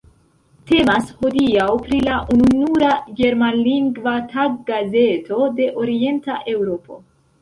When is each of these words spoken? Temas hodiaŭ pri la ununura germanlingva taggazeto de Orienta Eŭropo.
Temas 0.69 1.09
hodiaŭ 1.17 1.67
pri 1.83 1.99
la 2.07 2.15
ununura 2.35 2.89
germanlingva 3.19 4.15
taggazeto 4.33 5.43
de 5.61 5.69
Orienta 5.83 6.41
Eŭropo. 6.57 6.99